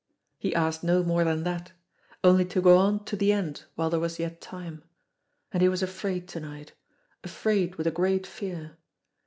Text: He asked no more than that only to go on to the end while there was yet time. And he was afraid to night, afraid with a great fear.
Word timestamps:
He 0.39 0.55
asked 0.55 0.83
no 0.83 1.03
more 1.03 1.23
than 1.23 1.43
that 1.43 1.73
only 2.23 2.43
to 2.45 2.59
go 2.59 2.75
on 2.77 3.05
to 3.05 3.15
the 3.15 3.31
end 3.31 3.65
while 3.75 3.91
there 3.91 3.99
was 3.99 4.17
yet 4.17 4.41
time. 4.41 4.81
And 5.51 5.61
he 5.61 5.69
was 5.69 5.83
afraid 5.83 6.27
to 6.29 6.39
night, 6.39 6.71
afraid 7.23 7.75
with 7.75 7.85
a 7.85 7.91
great 7.91 8.25
fear. 8.25 8.77